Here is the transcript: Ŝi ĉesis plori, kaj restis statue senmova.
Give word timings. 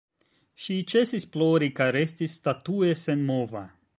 Ŝi 0.63 0.77
ĉesis 0.93 1.27
plori, 1.35 1.69
kaj 1.81 1.89
restis 1.99 2.39
statue 2.41 2.93
senmova. 3.05 3.67